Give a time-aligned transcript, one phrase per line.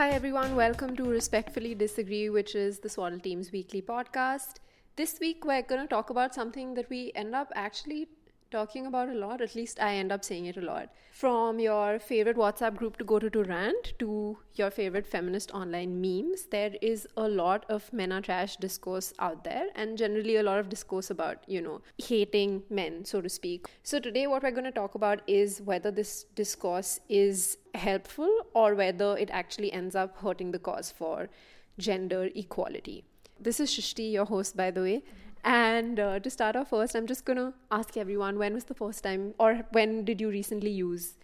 [0.00, 0.56] Hi, everyone.
[0.56, 4.54] Welcome to Respectfully Disagree, which is the Swaddle Team's weekly podcast.
[4.96, 8.08] This week, we're going to talk about something that we end up actually
[8.50, 9.40] talking about a lot.
[9.40, 10.90] At least I end up saying it a lot.
[11.12, 16.00] From your favorite WhatsApp group to go to, to rant to your favorite feminist online
[16.00, 20.42] memes, there is a lot of men are trash discourse out there, and generally a
[20.42, 23.66] lot of discourse about, you know, hating men, so to speak.
[23.82, 28.74] So, today, what we're going to talk about is whether this discourse is helpful or
[28.74, 31.28] whether it actually ends up hurting the cause for
[31.78, 33.04] gender equality.
[33.38, 35.02] This is Shrishti, your host, by the way.
[35.44, 38.74] And uh, to start off first, I'm just going to ask everyone when was the
[38.74, 41.14] first time, or when did you recently use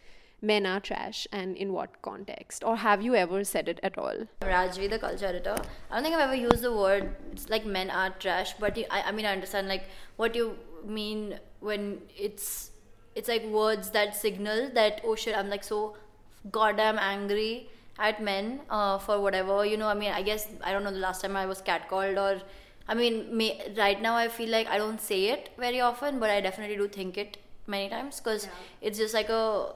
[0.43, 2.63] men are trash and in what context?
[2.65, 4.27] Or have you ever said it at all?
[4.41, 5.57] Rajvi, the culture editor.
[5.91, 9.03] I don't think I've ever used the word it's like men are trash, but I,
[9.03, 9.85] I mean, I understand like
[10.17, 12.71] what you mean when it's
[13.15, 15.97] it's like words that signal that oh shit, I'm like so
[16.51, 19.89] goddamn angry at men uh, for whatever you know.
[19.89, 22.43] I mean, I guess I don't know the last time I was catcalled or
[22.89, 26.31] I mean, may, right now I feel like I don't say it very often, but
[26.31, 28.51] I definitely do think it many times because yeah.
[28.81, 29.75] it's just like a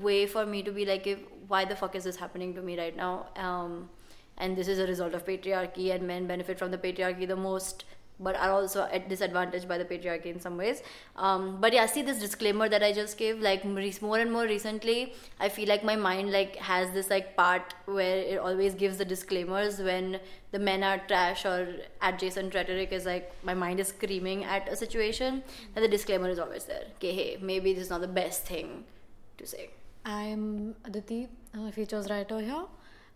[0.00, 2.78] way for me to be like, if, why the fuck is this happening to me
[2.78, 3.26] right now?
[3.36, 3.88] Um,
[4.36, 7.84] and this is a result of patriarchy, and men benefit from the patriarchy the most
[8.20, 10.82] but are also at disadvantage by the patriarchy in some ways.
[11.16, 13.40] Um, but yeah, see this disclaimer that I just gave.
[13.40, 17.74] Like more and more recently, I feel like my mind like has this like part
[17.86, 23.06] where it always gives the disclaimers when the men are trash or adjacent rhetoric is
[23.06, 25.42] like my mind is screaming at a situation.
[25.74, 26.84] And the disclaimer is always there.
[26.96, 28.84] Okay, hey, maybe this is not the best thing
[29.36, 29.70] to say.
[30.04, 32.64] I'm Aditi, I'm a features writer here,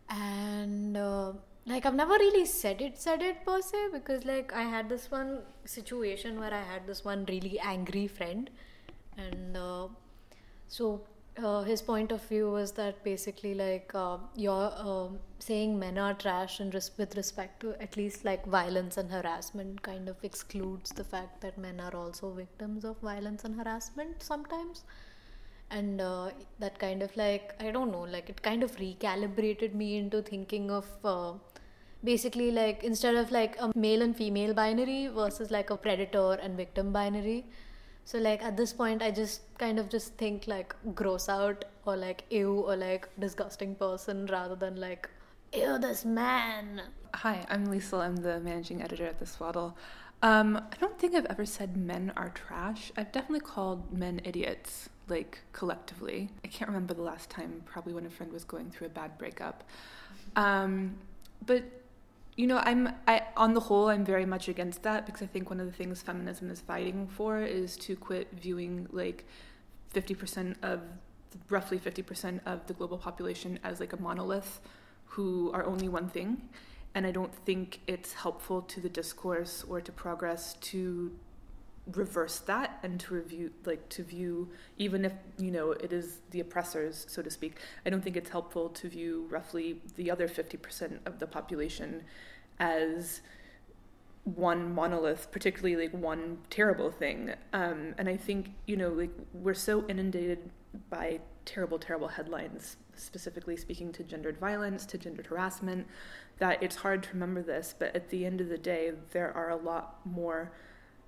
[0.08, 0.96] and.
[0.96, 1.32] Uh,
[1.64, 5.10] like I've never really said it said it per se because like I had this
[5.10, 8.50] one situation where I had this one really angry friend.
[9.16, 9.88] And uh,
[10.66, 11.02] so
[11.42, 16.14] uh, his point of view was that basically like uh, you're um, saying men are
[16.14, 20.90] trash and res- with respect to at least like violence and harassment kind of excludes
[20.90, 24.84] the fact that men are also victims of violence and harassment sometimes
[25.72, 29.96] and uh, that kind of like i don't know like it kind of recalibrated me
[29.96, 31.32] into thinking of uh,
[32.04, 36.56] basically like instead of like a male and female binary versus like a predator and
[36.56, 37.44] victim binary.
[38.04, 41.96] So like at this point i just kind of just think like gross out or
[41.96, 45.08] like ew or like disgusting person rather than like
[45.54, 46.82] ew this man.
[47.14, 47.96] Hi i'm lisa.
[47.96, 49.76] I'm the managing editor at the swaddle.
[50.22, 52.90] Um, i don't think i've ever said men are trash.
[52.96, 56.30] I've definitely called men idiots like collectively.
[56.44, 59.18] I can't remember the last time probably when a friend was going through a bad
[59.18, 59.64] breakup.
[60.36, 60.96] Um,
[61.44, 61.64] but
[62.36, 65.50] you know, I'm I on the whole I'm very much against that because I think
[65.50, 69.26] one of the things feminism is fighting for is to quit viewing like
[69.94, 70.80] 50% of
[71.48, 74.60] roughly 50% of the global population as like a monolith
[75.06, 76.48] who are only one thing.
[76.94, 81.12] And I don't think it's helpful to the discourse or to progress to
[81.94, 84.48] reverse that and to review like to view
[84.78, 88.30] even if you know it is the oppressors so to speak i don't think it's
[88.30, 92.04] helpful to view roughly the other 50% of the population
[92.60, 93.20] as
[94.22, 97.34] one monolith particularly like one terrible thing.
[97.52, 100.50] Um, and i think you know like we're so inundated
[100.88, 105.88] by terrible terrible headlines specifically speaking to gendered violence to gendered harassment
[106.38, 109.50] that it's hard to remember this but at the end of the day there are
[109.50, 110.52] a lot more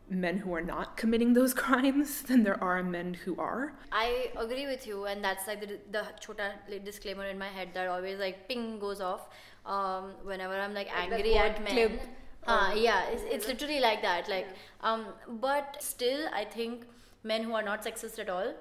[0.09, 3.75] men who are not committing those crimes than there are men who are.
[3.93, 6.53] I agree with you, and that's like the, the chota
[6.85, 9.29] disclaimer in my head that always like ping goes off
[9.67, 11.73] um, whenever I'm like angry at men.
[11.73, 12.01] Clip.
[12.47, 14.29] Uh, yeah, it's, it's literally like that.
[14.29, 14.47] Like,
[14.83, 15.07] um,
[15.41, 16.85] but still, I think
[17.23, 18.53] men who are not sexist at all,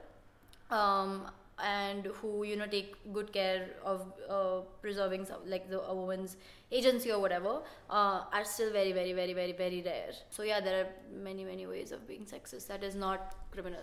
[0.71, 1.27] um,
[1.59, 6.37] and who you know take good care of uh, preserving some, like the a woman's
[6.71, 10.11] agency or whatever uh, are still very very very very very rare.
[10.29, 10.87] So yeah there are
[11.23, 12.67] many many ways of being sexist.
[12.67, 13.81] That is not criminal.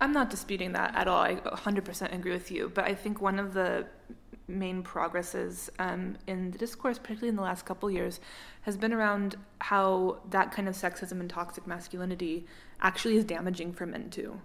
[0.00, 1.22] I'm not disputing that at all.
[1.22, 2.70] I 100% agree with you.
[2.74, 3.86] But i think one of the
[4.46, 8.20] main progresses um, in the discourse particularly in the last couple years
[8.62, 12.46] has been around how that kind of sexism and toxic masculinity
[12.80, 14.40] actually is damaging for men too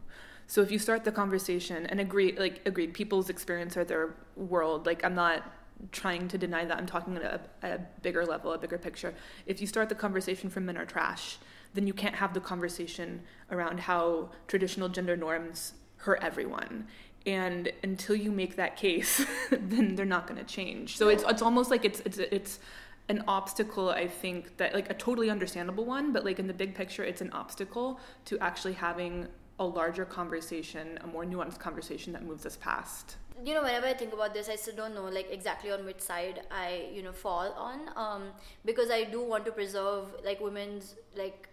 [0.49, 4.87] so if you start the conversation and agree, like agreed, people's experience or their world,
[4.87, 5.43] like I'm not
[5.91, 6.75] trying to deny that.
[6.75, 9.13] I'm talking at a, a bigger level, a bigger picture.
[9.45, 11.37] If you start the conversation from men are trash,
[11.75, 16.87] then you can't have the conversation around how traditional gender norms hurt everyone.
[17.27, 20.97] And until you make that case, then they're not going to change.
[20.97, 22.59] So it's it's almost like it's it's it's
[23.07, 26.75] an obstacle i think that like a totally understandable one but like in the big
[26.75, 29.27] picture it's an obstacle to actually having
[29.59, 33.17] a larger conversation, a more nuanced conversation that moves us past.
[33.47, 36.01] you know whenever i think about this i still don't know like exactly on which
[36.05, 38.23] side i you know fall on um,
[38.69, 41.47] because i do want to preserve like women's like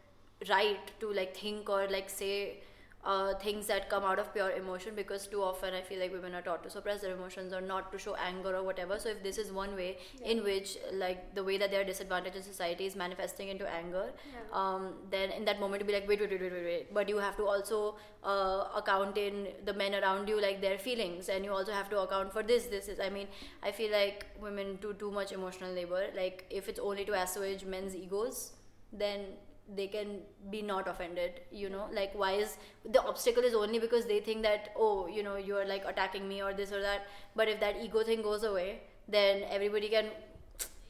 [0.50, 2.58] right to like think or like say
[3.06, 6.35] uh, things that come out of pure emotion because too often I feel like women
[6.35, 8.99] are taught to suppress their emotions or not to show anger or whatever.
[8.99, 10.32] So if this is one way yeah.
[10.32, 14.41] in which like the way that they're disadvantaged in society is manifesting into anger, yeah.
[14.53, 16.94] um, then in that moment to be like wait, wait, wait, wait, wait, wait.
[16.94, 21.29] But you have to also uh, account in the men around you like their feelings,
[21.29, 22.67] and you also have to account for this.
[22.67, 23.29] This is I mean
[23.62, 26.06] I feel like women do too much emotional labor.
[26.17, 28.52] Like if it's only to assuage men's egos,
[28.93, 29.26] then
[29.74, 30.20] they can
[30.50, 31.88] be not offended you know?
[31.92, 35.66] Like why is the obstacle is only because they think that oh you know you're
[35.66, 37.06] like attacking me or this or that.
[37.34, 40.06] But if that ego thing goes away then everybody can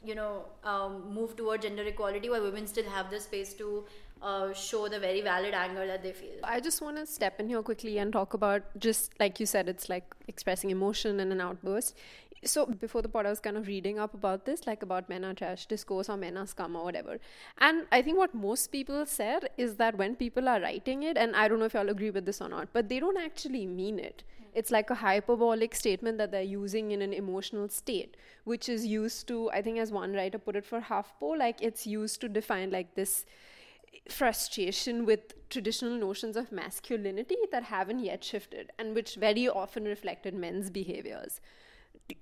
[0.05, 3.85] you know um, move toward gender equality while women still have the space to
[4.23, 6.39] uh, show the very valid anger that they feel.
[6.43, 9.69] I just want to step in here quickly and talk about just like you said,
[9.69, 11.97] it's like expressing emotion in an outburst
[12.47, 15.25] so before the pod, I was kind of reading up about this, like about men
[15.25, 17.19] are trash discourse or men are scum or whatever.
[17.59, 21.37] And I think what most people said is that when people are writing it, and
[21.37, 23.99] I don't know if y'all agree with this or not, but they don't actually mean
[23.99, 24.25] it.
[24.55, 29.29] It's like a hyperbolic statement that they're using in an emotional state, which is used
[29.29, 32.71] to, I think, as one writer put it for HuffPo, like it's used to define
[32.71, 33.27] like this
[34.09, 40.35] frustration with traditional notions of masculinity that haven't yet shifted and which very often reflected
[40.35, 41.41] men's behaviors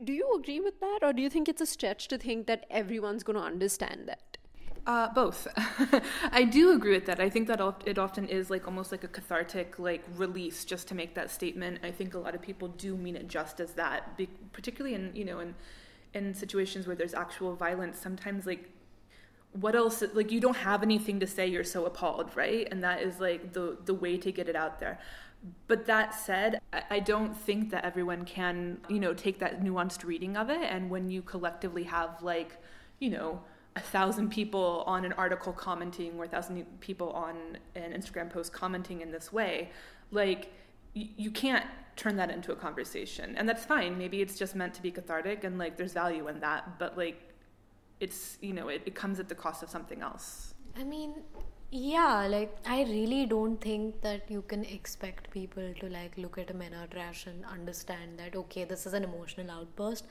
[0.02, 2.64] do you agree with that or do you think it's a stretch to think that
[2.70, 4.38] everyone's going to understand that
[4.86, 5.48] uh, both.
[6.30, 7.18] I do agree with that.
[7.18, 10.94] I think that it often is like almost like a cathartic like release just to
[10.94, 11.78] make that statement.
[11.82, 15.10] I think a lot of people do mean it just as that, Be- particularly in
[15.14, 15.54] you know in
[16.12, 17.98] in situations where there's actual violence.
[17.98, 18.68] Sometimes like
[19.52, 23.00] what else like you don't have anything to say you're so appalled right and that
[23.00, 24.98] is like the the way to get it out there
[25.66, 26.60] but that said,
[26.90, 30.62] I don't think that everyone can, you know, take that nuanced reading of it.
[30.62, 32.58] And when you collectively have like,
[32.98, 33.42] you know,
[33.76, 38.52] a thousand people on an article commenting or a thousand people on an Instagram post
[38.52, 39.70] commenting in this way,
[40.10, 40.52] like
[40.94, 41.66] you can't
[41.96, 43.34] turn that into a conversation.
[43.36, 43.98] And that's fine.
[43.98, 47.32] Maybe it's just meant to be cathartic and like there's value in that, but like
[48.00, 50.54] it's, you know, it, it comes at the cost of something else.
[50.76, 51.14] I mean,
[51.76, 56.50] yeah like i really don't think that you can expect people to like look at
[56.50, 60.04] a are trash and understand that okay this is an emotional outburst.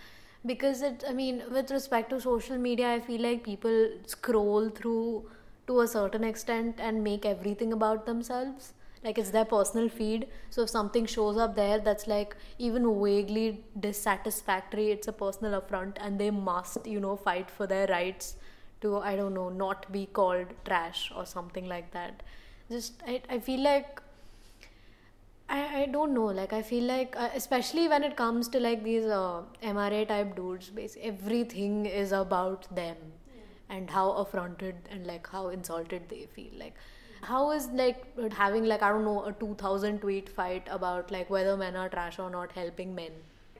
[0.45, 5.29] Because it i mean with respect to social media i feel like people scroll through
[5.67, 8.73] to a certain extent and make everything about themselves.
[9.01, 10.27] Like it's their personal feed.
[10.49, 15.97] So if something shows up there that's like even vaguely dissatisfactory it's a personal affront
[16.01, 18.35] and they must you know fight for their rights
[18.85, 22.23] to i don't know not be called trash or something like that.
[22.69, 24.01] Just i, I feel like
[25.49, 28.83] I, I don't know like i feel like uh, especially when it comes to like
[28.83, 29.41] these uh,
[29.73, 32.95] mra type dudes basically everything is about them
[33.35, 33.75] yeah.
[33.75, 36.51] and how affronted and like how insulted they feel.
[36.57, 36.75] Like
[37.23, 41.55] how is like having like i don't know a 2000 tweet fight about like whether
[41.55, 43.11] men are trash or not helping men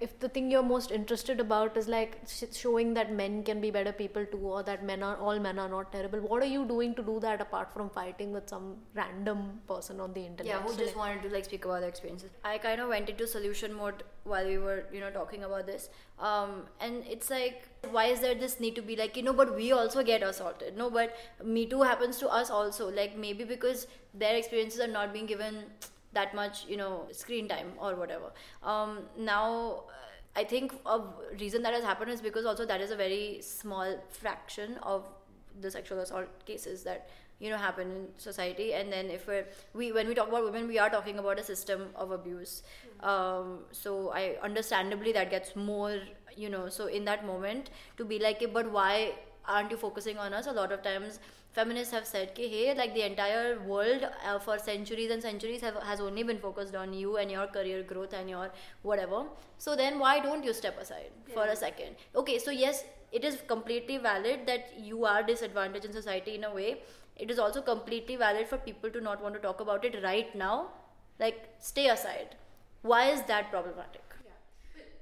[0.05, 2.17] if the thing you're most interested about is like
[2.61, 5.69] showing that men can be better people too or that men are all men are
[5.73, 8.65] not terrible what are you doing to do that apart from fighting with some
[8.95, 10.51] random person on the internet?
[10.53, 12.31] Yeah who just wanted to like speak about their experiences.
[12.43, 15.89] I kind of went into solution mode while we were you know talking about this.
[16.19, 19.55] Um, and it's like why is there this need to be like you know but
[19.55, 20.77] we also get assaulted.
[20.77, 22.91] No but me too happens to us also.
[22.91, 25.63] Like maybe because their experiences are not being given
[26.13, 28.31] that much you know screen time or whatever.
[28.63, 29.83] Um, now
[30.35, 30.99] i think a
[31.39, 35.05] reason that has happened is because also that is a very small fraction of
[35.61, 38.73] the sexual assault cases that you know happen in society.
[38.73, 41.43] And then if we're we when we talk about women we are talking about a
[41.43, 42.63] system of abuse.
[43.01, 45.99] Um, so i understandably that gets more
[46.35, 49.13] you know so in that moment to be like but why
[49.45, 50.47] aren't you focusing on us?
[50.47, 51.19] A lot of times
[51.53, 56.01] feminists have said hey like the entire world uh, for centuries and centuries have, has
[56.01, 58.49] only been focused on you and your career growth and your
[58.81, 59.23] whatever.
[59.57, 61.33] So then why don't you step aside yeah.
[61.35, 61.95] for a second?
[62.15, 66.53] Okay so yes it is completely valid that you are disadvantaged in society in a
[66.53, 66.81] way.
[67.15, 70.33] It is also completely valid for people to not want to talk about it right
[70.35, 70.69] now.
[71.19, 72.35] Like stay aside.
[72.81, 74.02] Why is that problematic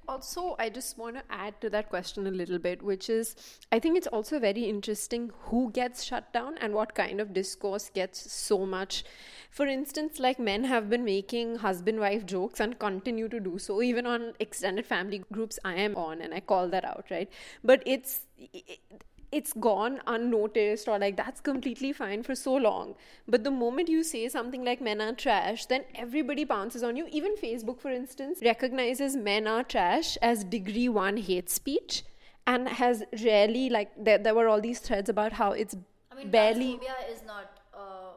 [0.08, 3.36] also, I just want to add to that question a little bit, which is
[3.72, 7.90] I think it's also very interesting who gets shut down and what kind of discourse
[7.94, 9.04] gets so much.
[9.50, 13.82] For instance, like men have been making husband wife jokes and continue to do so,
[13.82, 17.30] even on extended family groups I am on, and I call that out, right?
[17.64, 18.22] But it's.
[18.38, 18.80] It,
[19.32, 22.96] it's gone unnoticed or like that's completely fine for so long.
[23.28, 27.08] But the moment you say something like men are trash, then everybody pounces on you.
[27.12, 32.04] Even Facebook, for instance, recognizes men are trash as degree one hate speech
[32.48, 35.76] and has rarely, like, there, there were all these threads about how it's
[36.12, 36.74] I mean, barely.
[36.74, 37.58] transphobia is not.
[37.74, 38.14] Uh,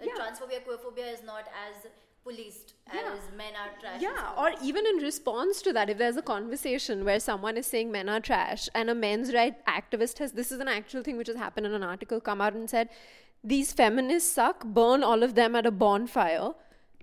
[0.00, 0.24] like Yeah.
[0.24, 1.86] transphobia, queerphobia is not as
[2.28, 3.12] policed Yeah.
[3.14, 4.00] as men are trash.
[4.02, 7.90] Yeah, or even in response to that, if there's a conversation where someone is saying
[7.92, 11.26] men are trash and a men's right activist has, this is an actual thing which
[11.28, 12.88] has happened in an article, come out and said,
[13.44, 16.50] these feminists suck, burn all of them at a bonfire.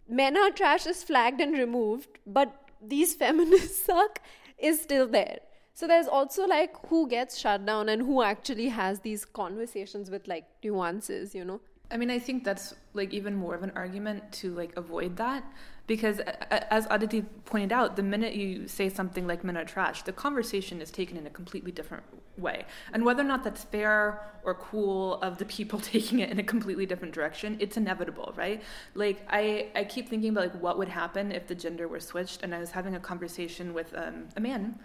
[0.08, 4.20] Men are trash is flagged and removed, but these feminists suck
[4.58, 5.40] is still there.
[5.74, 10.28] So there's also like who gets shut down and who actually has these conversations with
[10.28, 11.60] like nuances, you know?
[11.92, 15.44] I mean, I think that's like even more of an argument to like avoid that
[15.88, 20.12] because as Aditi pointed out, the minute you say something like men are trash, the
[20.12, 22.04] conversation is taken in a completely different
[22.38, 22.66] way.
[22.92, 26.44] And whether or not that's fair or cool of the people taking it in a
[26.44, 28.64] completely different direction, it's inevitable, right?
[28.96, 32.42] Like I, I keep thinking about like what would happen if the gender were switched
[32.42, 34.80] and I was having a conversation with um, a man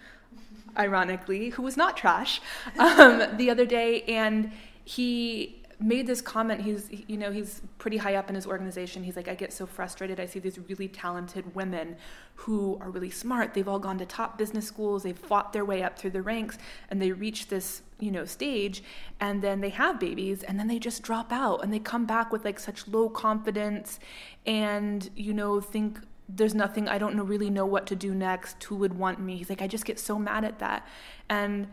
[0.79, 2.41] ironically, who was not trash,
[2.79, 4.53] um, the other day, and
[4.85, 6.61] he made this comment.
[6.61, 9.03] He's, you know, he's pretty high up in his organization.
[9.03, 10.21] He's like, I get so frustrated.
[10.21, 11.97] I see these really talented women
[12.35, 13.55] who are really smart.
[13.55, 15.03] They've all gone to top business schools.
[15.03, 16.59] They've fought their way up through the ranks,
[16.91, 18.83] and they reach this, you know, stage,
[19.21, 22.33] and then they have babies, and then they just drop out, and they come back
[22.33, 23.99] with like such low confidence,
[24.47, 26.01] and you know, think
[26.33, 29.37] there's nothing i don't know really know what to do next who would want me
[29.37, 30.87] he's like i just get so mad at that
[31.29, 31.67] and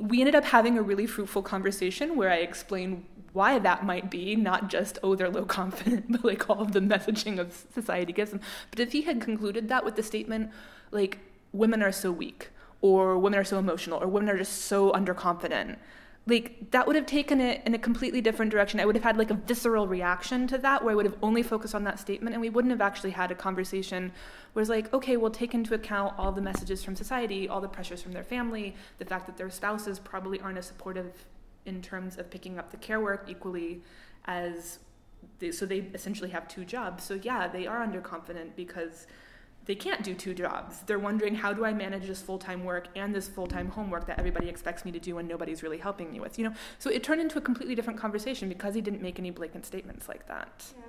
[0.00, 4.36] we ended up having a really fruitful conversation where i explained why that might be
[4.36, 8.30] not just oh they're low confident but like all of the messaging of society gives
[8.30, 8.40] them.
[8.70, 10.50] But if he had concluded that with the statement
[10.90, 11.18] like
[11.52, 15.76] women are so weak or women are so emotional or women are just so underconfident
[16.26, 18.80] like that would have taken it in a completely different direction.
[18.80, 21.42] I would have had like a visceral reaction to that where I would have only
[21.42, 24.10] focused on that statement and we wouldn't have actually had a conversation
[24.52, 27.68] where it's like, okay, we'll take into account all the messages from society, all the
[27.68, 31.26] pressures from their family, the fact that their spouses probably aren't as supportive
[31.66, 33.82] in terms of picking up the care work equally
[34.24, 34.78] as
[35.40, 37.04] they, so they essentially have two jobs.
[37.04, 39.06] So yeah, they are underconfident because
[39.66, 40.80] they can't do two jobs.
[40.86, 44.48] They're wondering how do I manage this full-time work and this full-time homework that everybody
[44.48, 46.54] expects me to do and nobody's really helping me with, you know?
[46.78, 50.08] So it turned into a completely different conversation because he didn't make any blatant statements
[50.08, 50.64] like that.
[50.76, 50.84] Yeah.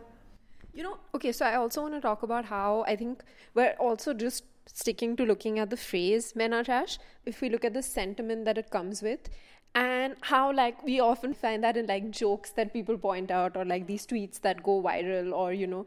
[0.73, 4.13] You know, okay, so I also want to talk about how I think we're also
[4.13, 6.97] just sticking to looking at the phrase men are trash.
[7.25, 9.29] If we look at the sentiment that it comes with,
[9.75, 13.65] and how like we often find that in like jokes that people point out or
[13.65, 15.85] like these tweets that go viral or you know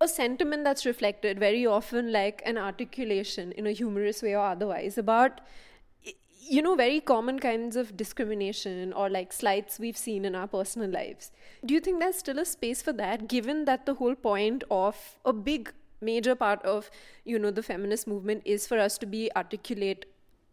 [0.00, 4.98] a sentiment that's reflected very often like an articulation in a humorous way or otherwise
[4.98, 5.40] about
[6.48, 10.88] you know very common kinds of discrimination or like slights we've seen in our personal
[10.88, 11.32] lives.
[11.64, 15.18] Do you think there's still a space for that given that the whole point of
[15.24, 16.90] a big major part of
[17.24, 20.06] you know the feminist movement is for us to be articulate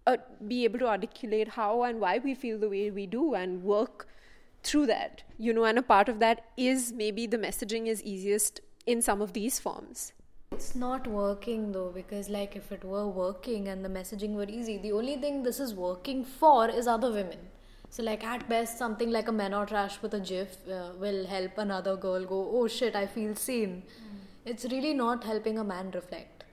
[0.07, 3.63] uh, be able to articulate how and why we feel the way we do and
[3.63, 4.07] work
[4.63, 8.61] through that you know and a part of that is maybe the messaging is easiest
[8.85, 10.11] in some of these forms
[10.55, 14.75] It's not working though, because like if it were working and the messaging were easy,
[14.83, 17.39] the only thing this is working for is other women.
[17.95, 21.25] So like at best, something like a men or trash with a GIF uh, will
[21.31, 23.73] help another girl go, oh shit, I feel seen.
[24.53, 26.43] It's really not helping a man reflect.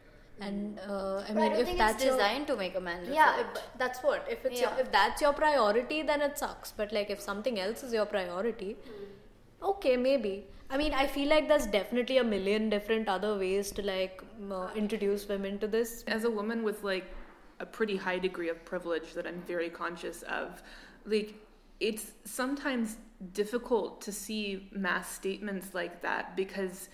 [0.48, 2.74] And uh, I But mean, I don't if think that's it's your- designed to make
[2.82, 3.16] a man reflect.
[3.20, 4.26] yeah, but that's what.
[4.38, 6.72] If it's your, if that's your priority, then it sucks.
[6.82, 8.76] But like if something else is your priority,
[9.62, 10.44] okay, maybe.
[10.68, 14.68] I mean, I feel like there's definitely a million different other ways to like uh,
[14.76, 16.04] introduce women to this.
[16.06, 17.12] As a woman with like
[17.58, 20.62] a pretty high degree of privilege that I'm very conscious of,
[21.04, 21.34] like
[21.80, 22.96] it's sometimes
[23.32, 26.88] difficult to see mass statements like that because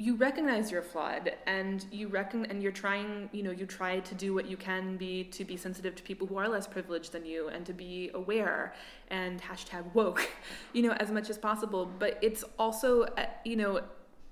[0.00, 4.14] you recognize you're flawed and you reckon and you're trying you know you try to
[4.14, 7.26] do what you can be to be sensitive to people who are less privileged than
[7.26, 8.72] you and to be aware
[9.08, 10.30] and hashtag woke
[10.72, 11.84] you know as much as possible.
[11.98, 13.80] But it's also uh, you know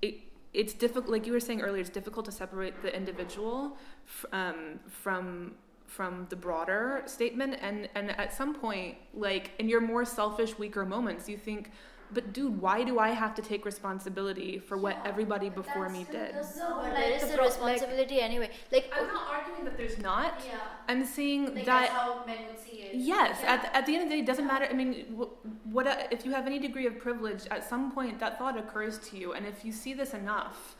[0.01, 0.19] it,
[0.53, 4.79] it's difficult like you were saying earlier it's difficult to separate the individual f- um,
[4.87, 5.55] from
[5.85, 7.57] from the broader statement.
[7.61, 11.71] And and at some point like in your more selfish weaker moments you think
[12.13, 16.33] but dude why do i have to take responsibility for what everybody before me did
[16.57, 18.49] No, but there is the the pro- responsibility anyway.
[18.71, 22.37] Like, i'm not arguing that there's not yeah, i'm saying like that that's how men
[22.47, 22.95] would see it.
[22.95, 23.53] Yes, Yeah.
[23.53, 24.65] at, the, at the end of the day, it doesn't matter.
[24.69, 25.33] I mean, wh-
[25.75, 27.43] what uh, if you have any degree of privilege?
[27.51, 30.75] At some point, that thought occurs to you, and if you see this enough,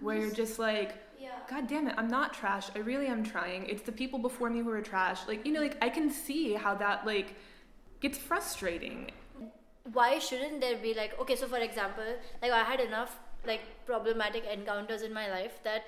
[0.00, 1.30] where you're just like, Yeah.
[1.48, 2.66] God damn it, I'm not trash.
[2.74, 3.60] I really am trying.
[3.66, 5.20] It's the people before me who are trash.
[5.28, 7.28] Like, you know, like I can see how that like
[8.00, 9.10] gets frustrating.
[9.92, 12.04] Why shouldn't there be like okay so for example
[12.40, 15.84] like i had enough like problematic encounters in my life that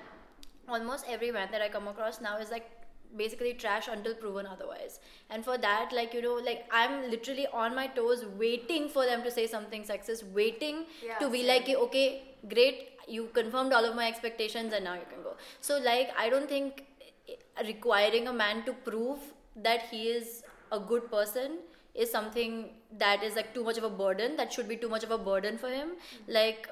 [0.67, 2.69] almost every man that i come across now is like
[3.15, 4.99] basically trash until proven otherwise.
[5.29, 9.23] And for that like you know like i'm literally on my toes waiting for them
[9.23, 10.85] to say something sexist waiting
[11.19, 15.21] to be like okay great you confirmed all of my expectations and now you can
[15.23, 15.35] go.
[15.61, 16.83] So like i don't think
[17.65, 19.19] requiring a man to prove
[19.55, 21.59] that he is a good person
[21.95, 25.03] is something that is like too much of a burden that should be too much
[25.03, 25.91] of a burden for him.
[26.27, 26.69] Like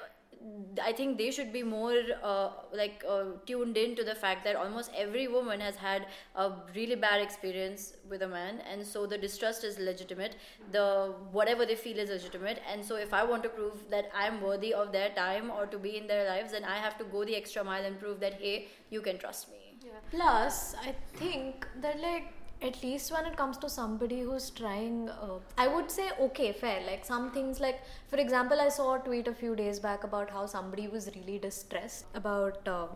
[0.82, 4.56] i think they should be more uh, like uh, tuned in to the fact that
[4.56, 9.16] almost every woman has had a really bad experience with a man and so the
[9.16, 10.36] distrust is legitimate.
[10.72, 12.60] The whatever they feel is legitimate.
[12.70, 15.78] And so if i want to prove that i'm worthy of their time or to
[15.78, 18.34] be in their lives then i have to go the extra mile and prove that
[18.34, 19.60] hey you can trust me.
[20.10, 22.32] Plus, I think that like
[22.62, 26.80] at least when it comes to somebody who's trying, uh, I would say okay, fair.
[26.86, 30.30] Like some things, like for example, I saw a tweet a few days back about
[30.30, 32.86] how somebody was really distressed about uh,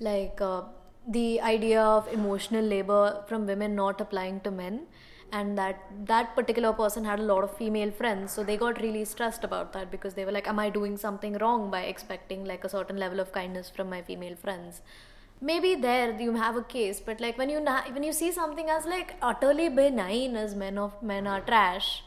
[0.00, 0.62] like uh,
[1.06, 4.86] the idea of emotional labor from women not applying to men
[5.32, 9.04] and that that particular person had a lot of female friends so they got really
[9.04, 12.64] stressed about that because they were like am i doing something wrong by expecting like
[12.64, 14.80] a certain level of kindness from my female friends
[15.40, 18.68] maybe there you have a case but like when you na- when you see something
[18.68, 22.02] as like utterly benign as men of men are trash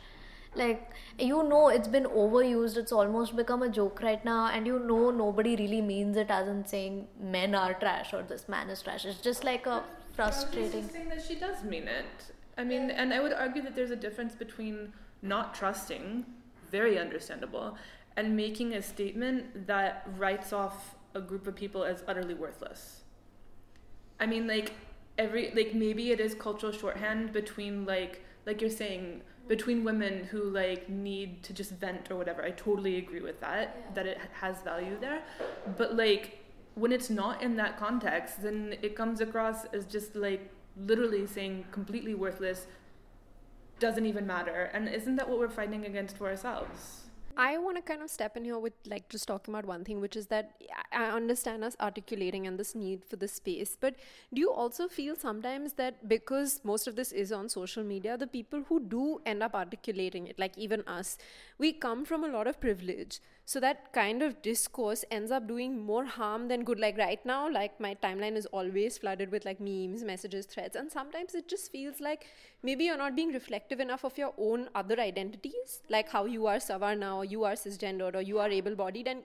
[0.54, 4.78] like you know it's been overused it's almost become a joke right now and you
[4.80, 8.82] know nobody really means it as in saying men are trash or this man is
[8.82, 9.82] trash it's just like a
[10.16, 12.32] frustrating saying that she does mean it.
[12.58, 16.26] I mean, and I would argue that there's a difference between not trusting,
[16.70, 17.78] very understandable,
[18.18, 23.01] and making a statement that writes off a group of people as utterly worthless.
[24.22, 24.74] I mean, like
[25.18, 30.44] every like maybe it is cultural shorthand between like like you're saying between women who
[30.44, 32.44] like need to just vent or whatever.
[32.44, 35.24] I totally agree with that that it has value there,
[35.78, 36.38] but like
[36.76, 41.66] when it's not in that context, then it comes across as just like literally saying
[41.72, 42.68] completely worthless
[43.80, 44.70] doesn't even matter.
[44.74, 47.11] And isn't that what we're fighting against for ourselves?
[47.38, 50.02] I want to kind of step in here with like just talking about one thing,
[50.02, 50.52] which is that
[50.92, 53.78] I understand us articulating and this need for the space.
[53.80, 53.96] But
[54.34, 58.28] do you also feel sometimes that because most of this is on social media, the
[58.28, 61.18] people who do end up articulating it, like even us,
[61.58, 63.20] we come from a lot of privilege.
[63.52, 66.80] So that kind of discourse ends up doing more harm than good.
[66.80, 70.90] Like right now, like my timeline is always flooded with like memes, messages, threads, and
[70.90, 72.28] sometimes it just feels like
[72.64, 76.60] maybe you're not being reflective enough of your own other identities, like how you are
[76.60, 79.24] Savarna or you are cisgendered or you are able-bodied, and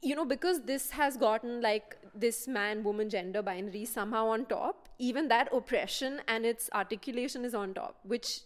[0.00, 4.88] you know because this has gotten like this man woman gender binary somehow on top
[4.98, 8.40] even that oppression and its articulation is on top which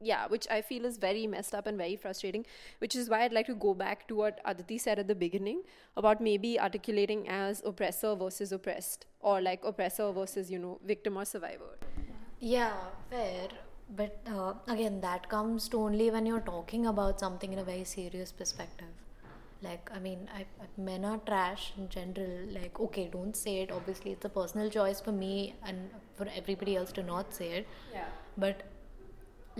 [0.00, 2.44] yeah which i feel is very messed up and very frustrating
[2.78, 5.62] which is why i'd like to go back to what aditi said at the beginning
[5.96, 11.24] about maybe articulating as oppressor versus oppressed or like oppressor versus you know victim or
[11.24, 11.72] survivor
[12.40, 12.72] Yeah,
[13.10, 13.48] fair.
[13.98, 17.84] But uh, again, that comes to only when you're talking about something in a very
[17.84, 18.88] serious perspective.
[19.62, 20.46] Like, I mean, I,
[20.80, 22.46] men are trash in general.
[22.50, 23.70] Like, okay, don't say it.
[23.70, 27.68] Obviously, it's a personal choice for me and for everybody else to not say it.
[27.92, 28.06] yeah
[28.38, 28.62] But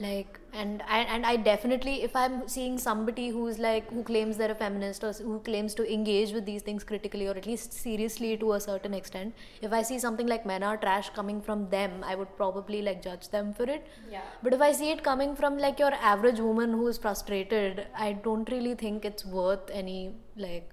[0.00, 4.50] like and I, and I definitely if I'm seeing somebody who's like who claims they're
[4.50, 8.36] a feminist or who claims to engage with these things critically or at least seriously
[8.38, 12.04] to a certain extent if I see something like men are trash coming from them
[12.04, 14.22] I would probably like judge them for it Yeah.
[14.42, 18.12] but if I see it coming from like your average woman who is frustrated I
[18.12, 20.70] don't really think it's worth any like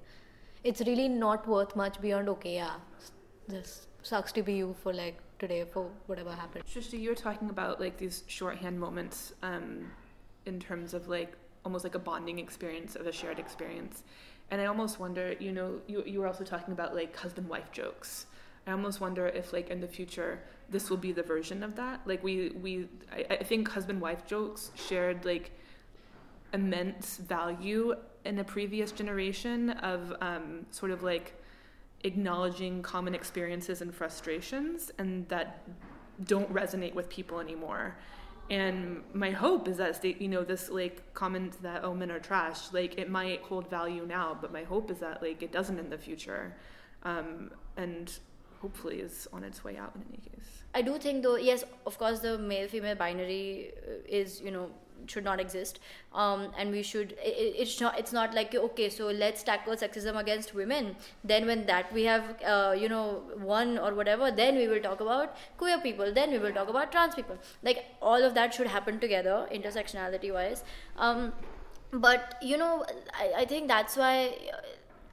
[0.64, 2.76] it's really not worth much beyond okay yeah
[3.48, 7.80] this sucks to be you for like today for whatever happened Shrishti, you're talking about
[7.80, 9.92] like these shorthand moments um,
[10.46, 11.34] in terms of like
[11.66, 14.04] almost like a bonding experience of a shared experience.
[14.50, 17.70] And I almost wonder, you know, you, you were also talking about like husband wife
[17.74, 18.28] jokes.
[18.66, 20.40] I almost wonder if like in the future
[20.70, 22.02] this will be the version of that.
[22.06, 25.52] Like we we I, I think husband wife jokes shared like
[26.54, 31.34] immense value in a previous generation of um, sort of like
[32.08, 35.48] acknowledging common experiences and frustrations and that
[36.26, 37.98] don't resonate with people anymore.
[38.50, 42.72] And my hope is that you know this like comment that oh men are trash
[42.72, 45.90] like it might hold value now but my hope is that like it doesn't in
[45.90, 46.56] the future.
[47.04, 48.06] Um, and
[48.62, 50.50] hopefully is on its way out in any case.
[50.74, 54.70] I do think though, yes, of course, the male female binary uh, is you know
[55.06, 55.80] should not exist.
[56.14, 60.20] Um, and we should it, it's not it's not like okay so let's tackle sexism
[60.20, 60.96] against women.
[61.24, 65.02] Then when that we have uh, you know one or whatever then we will talk
[65.02, 66.14] about queer people.
[66.14, 67.38] Then we will talk about trans people.
[67.64, 70.64] Like all of that should happen together intersectionality wise
[70.98, 71.34] um,
[71.92, 74.38] but you know I, I think that's why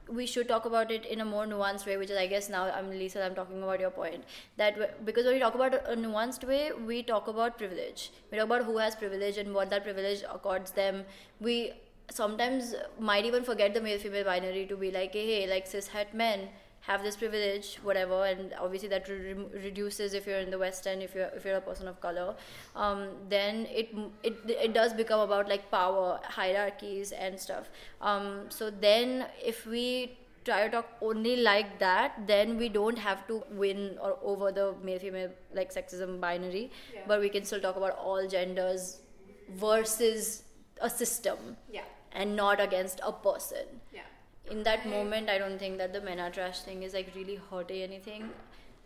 [0.09, 2.65] we should talk about it in a more nuanced way, which is, I guess, now
[2.65, 3.23] I'm Lisa.
[3.23, 4.23] I'm talking about your point
[4.57, 8.11] that because when we talk about a nuanced way, we talk about privilege.
[8.31, 11.05] We talk about who has privilege and what that privilege accords them.
[11.39, 11.73] We
[12.11, 16.49] sometimes might even forget the male-female binary to be like, hey, hey like cis-het men
[16.87, 21.01] have this privilege, whatever, and obviously that re- reduces if you're in the West End,
[21.01, 22.35] if you're if you're a person of color,
[22.75, 23.89] um, then it
[24.23, 27.71] it it does become about like power hierarchies and stuff.
[28.01, 33.27] Um, so then if we try to talk only like that, then we don't have
[33.27, 37.01] to win or over the male female like sexism binary, yeah.
[37.07, 38.99] but we can still talk about all genders
[39.55, 40.43] versus
[40.81, 43.81] a system, yeah, and not against a person.
[44.51, 47.39] In that moment i don't think that the men are trash thing is like really
[47.49, 48.29] hurting anything.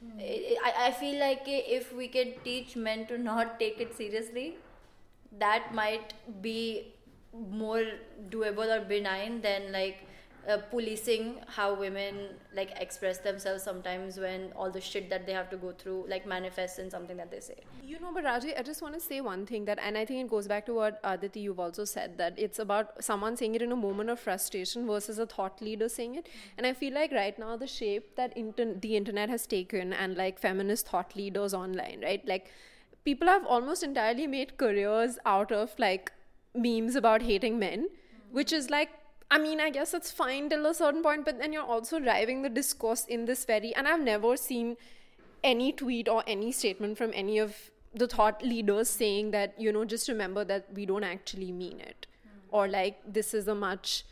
[0.02, 0.19] Hmm.
[0.19, 4.56] I, I feel like eh, if we can teach men to not take it seriously
[5.38, 6.93] that might be
[7.34, 7.84] more
[8.30, 10.08] doable or benign than like
[10.49, 12.15] uh, policing how women
[12.55, 16.25] like express themselves sometimes when all the shit that they have to go through like
[16.25, 17.55] manifests in something that they say.
[17.83, 20.25] You know but raji i just want to say one thing that and i think
[20.25, 23.62] it goes back to what aditi you've also said that it's about someone saying it
[23.62, 26.27] in a moment of frustration versus a thought leader saying it.
[26.57, 30.17] And i feel like right now the shape that inter- the internet has taken and
[30.17, 32.25] like feminist thought leaders online right?
[32.27, 32.51] Like
[33.05, 36.12] people have almost entirely made careers out of like
[36.55, 37.88] memes about hating men
[38.31, 38.89] which is like
[39.31, 42.41] I mean, I guess it's fine till a certain point, but then you're also driving
[42.41, 43.75] the discourse in this very.
[43.75, 44.77] And I've never seen
[45.43, 47.55] any tweet or any statement from any of
[47.93, 52.07] the thought leaders saying that, you know, just remember that we don't actually mean it.
[52.25, 52.39] Mm.
[52.51, 54.03] Or like, this is a much.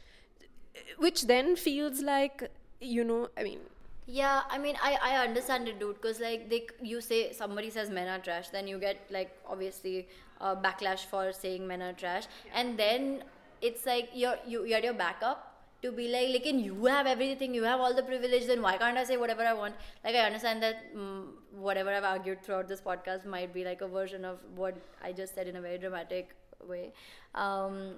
[0.97, 3.59] Which then feels like, you know, I mean.
[4.05, 7.89] Yeah, I mean, I, I understand it, dude, because like they, you say somebody says
[7.89, 10.07] men are trash, then you get like obviously
[10.39, 12.51] uh, backlash for saying men are trash, yeah.
[12.61, 13.23] and then
[13.61, 17.63] it's like you're you, you're your backup to be like like you have everything you
[17.63, 19.75] have all the privilege then why can't i say whatever i want?
[20.03, 23.87] Like i understand that mm, whatever i've argued throughout this podcast might be like a
[23.87, 26.35] version of what i just said in a very dramatic
[26.67, 26.93] way.
[27.35, 27.95] Um,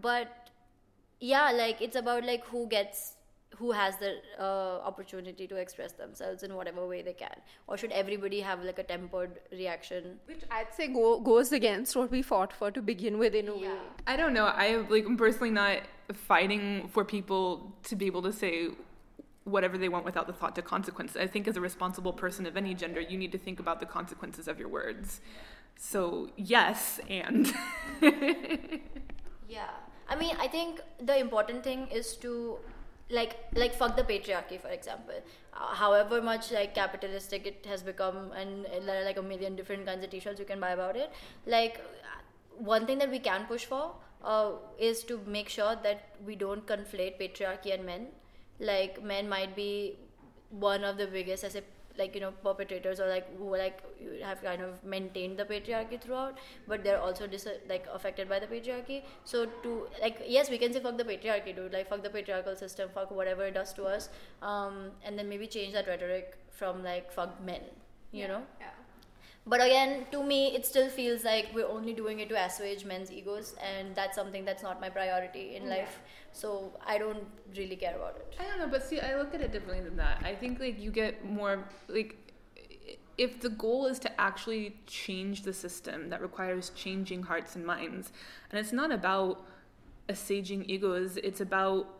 [0.00, 0.50] but
[1.20, 3.15] yeah like it's about like who gets
[3.54, 7.34] who has the uh, opportunity to express themselves in whatever way they can?
[7.66, 10.18] Or should everybody have like a tempered reaction?
[10.26, 13.56] Which i'd say go, goes against what we fought for to begin with in a
[13.56, 13.68] yeah.
[13.68, 14.46] way i don't know.
[14.46, 15.82] I like i'm personally not
[16.12, 18.68] fighting for people to be able to say
[19.44, 22.56] whatever they want without the thought to consequences i think as a responsible person of
[22.56, 25.20] any gender you need to think about the consequences of your words.
[25.78, 27.52] So yes and
[29.48, 29.70] yeah.
[30.08, 32.58] I mean i think the important thing is to
[33.08, 35.14] like like fuck the patriarchy for example.
[35.54, 40.04] Uh, however much like capitalistic it has become and uh, like a million different kinds
[40.04, 41.10] of t-shirts you can buy about it
[41.46, 41.80] like
[42.58, 46.66] one thing that we can push for uh, is to make sure that we don't
[46.66, 48.06] conflate patriarchy and men.
[48.58, 49.98] Like men might be
[50.50, 51.62] one of the biggest as a
[51.98, 53.82] like you know perpetrators or like who like
[54.22, 58.46] have kind of maintained the patriarchy throughout but they're also dis- like affected by the
[58.46, 59.02] patriarchy.
[59.24, 61.72] So to like yes we can say fuck the patriarchy dude.
[61.72, 64.08] Like fuck the patriarchal system fuck whatever it does to us.
[64.42, 67.60] Um, and then maybe change that rhetoric from like fuck men
[68.12, 68.26] you yeah.
[68.28, 68.42] know?
[68.60, 68.66] yeah
[69.46, 73.10] but again to me it still feels like we're only doing it to assuage men's
[73.12, 75.76] egos and that's something that's not my priority in yeah.
[75.76, 76.00] life.
[76.32, 77.24] So i don't
[77.56, 78.34] really care about it.
[78.38, 80.22] I don't know but see i look at it differently than that.
[80.24, 82.16] I think like you get more like
[83.18, 88.12] if the goal is to actually change the system that requires changing hearts and minds
[88.50, 89.44] and it's not about
[90.08, 91.95] assuaging egos it's about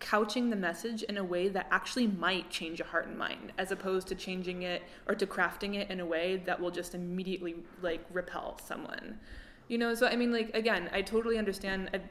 [0.00, 3.72] couching the message in a way that actually might change a heart and mind as
[3.72, 7.56] opposed to changing it or to crafting it in a way that will just immediately
[7.82, 9.18] like repel someone.
[9.66, 12.08] You know so i mean like again i totally understand i've,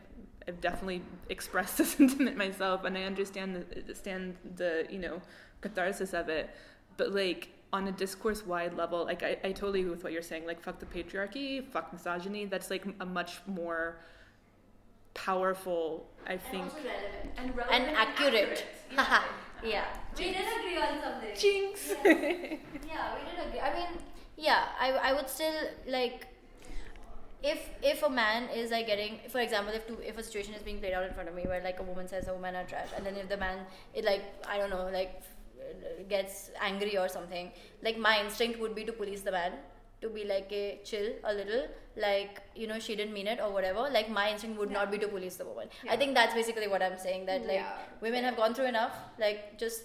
[0.47, 5.21] I've definitely expressed the sentiment myself and i understand the, understand the you know
[5.61, 6.49] catharsis of it.
[6.97, 10.21] But like on a discourse wide level like I, I totally agree with what you're
[10.21, 13.97] saying like fuck the patriarchy fuck misogyny that's like a much more
[15.17, 16.71] powerful, I think,
[17.37, 17.71] and, relevant.
[17.71, 18.65] and, and accurate.
[18.95, 19.23] accurate.
[19.63, 19.85] yeah.
[20.17, 21.35] We did agree on something.
[21.35, 21.89] Jinx.
[21.89, 22.13] Yeah.
[22.93, 23.59] yeah, we did agree.
[23.59, 23.99] I mean,
[24.37, 25.55] yeah, I, I would still
[25.87, 26.27] like
[27.43, 30.63] if if a man is like getting for example if two, if a situation is
[30.63, 32.63] being played out in front of me where like a woman says oh men are
[32.63, 33.59] trash and then if the man
[33.93, 35.21] it like I don't know like
[36.09, 37.51] gets angry or something
[37.83, 39.53] like my instinct would be to police the man
[40.01, 43.51] to be like a chill a little like you know she didn't mean it or
[43.51, 46.67] whatever like my instinct would not be to police the woman i think that's basically
[46.67, 47.77] what i'm saying that like Yeah.
[48.01, 49.83] women have gone through enough like just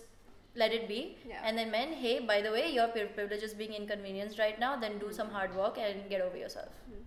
[0.55, 1.41] let it be Yeah.
[1.45, 4.99] and then men hey by the way your privilege is being inconvenienced right now then
[4.99, 5.37] do some mm-hmm.
[5.37, 7.03] hard work and get over yourself mm-hmm.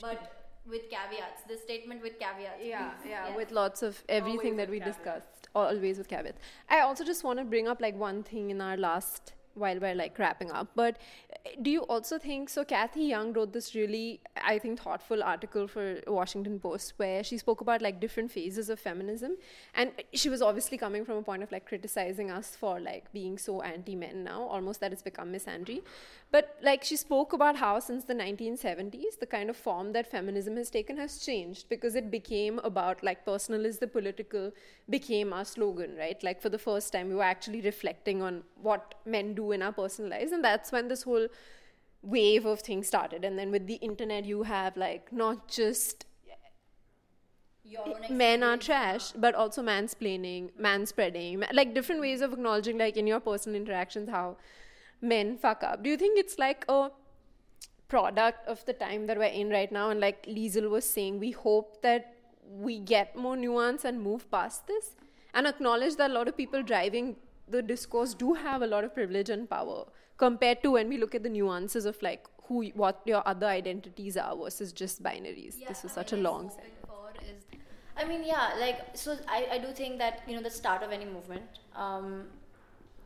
[0.00, 4.70] but with caveats this statement with caveats yeah, yeah, with lots of everything Always that
[4.70, 4.96] we caveats.
[4.96, 6.38] discussed, always with caveats.
[6.68, 9.94] I also just want to bring up like one thing in our last while we're
[9.94, 10.68] like wrapping up.
[10.74, 10.98] But
[11.34, 12.64] uh, do you also think so?
[12.64, 17.60] Cathy Young wrote this really, I think, thoughtful article for Washington Post where she spoke
[17.60, 19.36] about like different phases of feminism,
[19.74, 23.38] and she was obviously coming from a point of like criticizing us for like being
[23.38, 25.82] so anti-men now, almost that it's become misandry.
[26.30, 30.56] But like she spoke about how since the 1970s, the kind of form that feminism
[30.56, 34.52] has taken has changed because it became about like personal is the political
[34.88, 36.22] became our slogan, right?
[36.22, 39.72] Like for the first time, we were actually reflecting on what men do in our
[39.72, 41.28] personal lives, and that's when this whole
[42.02, 43.24] wave of things started.
[43.24, 46.06] And then with the internet, you have like not just
[47.64, 52.96] your men are trash, but also mansplaining, manspreading, ma- like different ways of acknowledging, like
[52.96, 54.36] in your personal interactions, how
[55.00, 55.82] men fuck up.
[55.82, 56.90] Do you think it's like a
[57.88, 59.90] product of the time that we're in right now?
[59.90, 64.66] And like Liesl was saying, we hope that we get more nuance and move past
[64.66, 64.96] this
[65.32, 67.16] and acknowledge that a lot of people driving
[67.48, 69.84] the discourse do have a lot of privilege and power
[70.16, 74.16] compared to when we look at the nuances of like who what your other identities
[74.16, 77.44] are versus just binaries Yeah, this was I such mean, a long is
[77.96, 79.16] I mean, yeah, like so.
[79.28, 81.42] I, I do think that you know the start of any movement
[81.76, 82.24] um,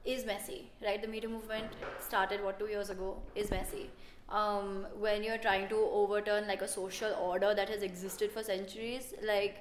[0.05, 1.03] is messy, right?
[1.03, 1.67] The Me Too movement
[1.99, 3.91] started what two years ago is messy.
[4.29, 9.13] Um, when you're trying to overturn like a social order that has existed for centuries,
[9.25, 9.57] like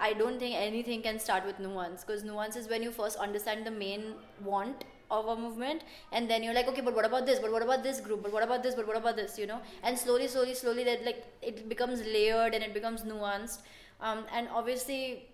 [0.00, 3.64] I don't think anything can start with nuance because nuance is when you first understand
[3.64, 7.38] the main want of a movement and then you're like okay but what about this?
[7.38, 8.22] But what about this group?
[8.22, 8.74] But what about this?
[8.74, 9.38] But what about this?
[9.38, 9.60] You know?
[9.82, 13.60] And slowly slowly slowly that like it becomes layered and it becomes nuanced.
[14.00, 15.28] Um, and obviously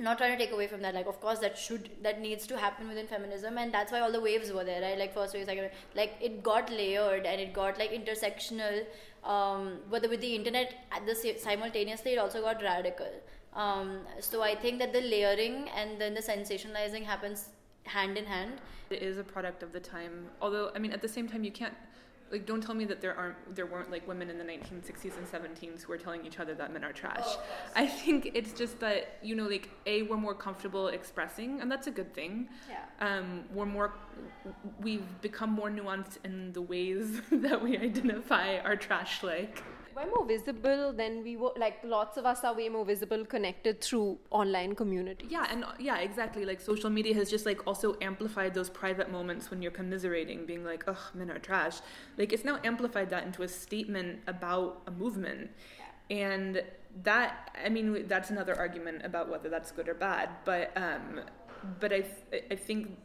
[0.00, 2.56] not trying to take away from that like of course that should that needs to
[2.56, 4.96] happen within feminism and that's why all the waves were there right?
[4.96, 8.84] Like first wave second wave like it got layered and it got like intersectional
[9.24, 13.10] um, but with the internet at the simultaneously it also got radical
[13.54, 17.50] um, so i think that the layering and then the sensationalizing happens
[17.84, 18.52] hand in hand
[18.90, 20.14] It is a product of the time.
[20.40, 21.74] Although, I mean, at the same time, you can't
[22.32, 25.26] like don't tell me that there aren't there weren't like women in the 1960s and
[25.36, 27.28] 17s who were telling each other that men are trash.
[27.74, 31.86] I think it's just that you know like a we're more comfortable expressing, and that's
[31.86, 32.32] a good thing.
[32.74, 33.90] yeah Um, we're more
[34.86, 37.06] we've become more nuanced in the ways
[37.46, 39.62] that we identify our trash like.
[39.98, 43.80] We're more visible than we were like lots of us are way more visible connected
[43.80, 46.44] through online community Yeah, and yeah, exactly.
[46.44, 50.64] Like social media has just like also amplified those private moments when you're commiserating, being
[50.64, 51.76] like, "Ugh, men are trash."
[52.16, 55.50] Like it's now amplified that into a statement about a movement,
[56.10, 56.62] and
[57.02, 60.28] that I mean that's another argument about whether that's good or bad.
[60.44, 61.20] But um,
[61.80, 62.96] but I th- I think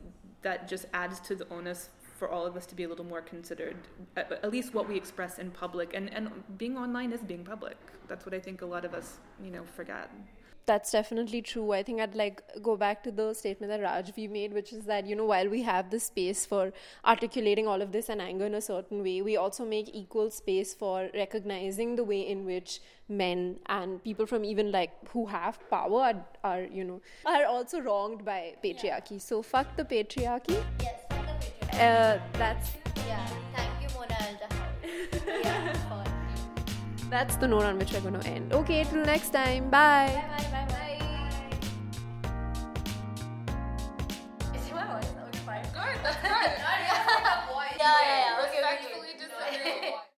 [0.41, 3.21] that just adds to the onus for all of us to be a little more
[3.21, 3.75] considered,
[4.15, 7.77] at, at least what we express in public, and and being online is being public.
[8.07, 10.09] That's what I think a lot of us you know forget.
[10.65, 11.71] that's definitely true.
[11.73, 15.05] I think I'd like go back to the statement that Rajvi made, which is that
[15.05, 16.71] you know while we have the space for
[17.13, 20.73] articulating all of this and anger in a certain way, we also make equal space
[20.73, 26.01] for recognizing the way in which men and people from even like who have power
[26.01, 29.21] are, are you know are also wronged by patriarchy.
[29.21, 30.63] So fuck the patriarchy.
[30.81, 31.02] yes
[31.73, 32.71] Uh, that's
[33.07, 34.37] yeah thank you mona al
[35.43, 35.73] yeah,
[37.09, 38.53] that's the note on which we're going to end.
[38.53, 39.69] Okay, till next time.
[39.69, 40.23] Bye.
[40.37, 40.49] bye